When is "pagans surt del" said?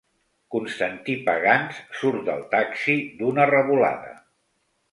1.27-2.43